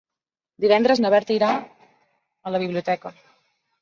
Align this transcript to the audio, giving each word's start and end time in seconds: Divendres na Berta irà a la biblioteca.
Divendres 0.65 1.01
na 1.03 1.11
Berta 1.15 1.35
irà 1.37 1.51
a 2.49 2.55
la 2.55 2.63
biblioteca. 2.65 3.13